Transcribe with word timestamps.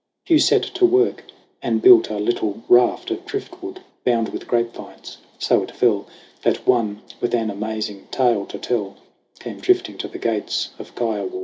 Hugh 0.25 0.39
set 0.39 0.63
to 0.63 0.83
work 0.83 1.25
and 1.61 1.79
built 1.79 2.09
a 2.09 2.17
little 2.17 2.63
raft 2.67 3.11
Of 3.11 3.23
driftwood 3.23 3.81
bound 4.03 4.29
with 4.29 4.47
grapevines. 4.47 5.19
So^it 5.39 5.69
fell 5.69 6.07
That 6.41 6.65
one 6.65 7.03
with 7.19 7.35
an 7.35 7.51
amazing 7.51 8.07
tale 8.09 8.47
to 8.47 8.57
tell 8.57 8.95
Came 9.37 9.59
drifting 9.59 9.99
to 9.99 10.07
the 10.07 10.17
gates 10.17 10.69
of 10.79 10.95
Kiowa. 10.95 11.39